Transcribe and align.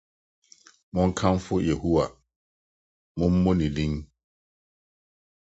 Monkamfo 0.93 1.55
Yehowa, 1.67 2.05
mommɔ 3.17 3.51
ne 3.57 3.67
din. 3.75 3.95